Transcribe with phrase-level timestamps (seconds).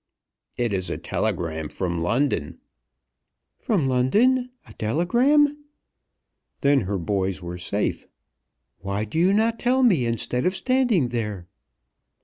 [0.57, 2.57] "It is a telegram from London."
[3.59, 5.63] From London a telegram!
[6.61, 8.07] Then her boys were safe.
[8.79, 11.45] "Why do you not tell me instead of standing there?"